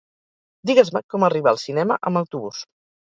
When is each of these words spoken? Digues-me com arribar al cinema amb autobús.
Digues-me 0.69 1.01
com 1.13 1.25
arribar 1.27 1.51
al 1.51 1.59
cinema 1.65 1.99
amb 2.11 2.21
autobús. 2.23 2.63